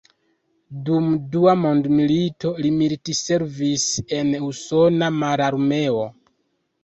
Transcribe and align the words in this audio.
Dum 0.85 1.09
Dua 1.33 1.51
Mondmilito 1.65 2.53
li 2.63 2.71
militservis 2.79 3.85
en 4.21 4.33
usona 4.49 5.11
mararmeo. 5.19 6.03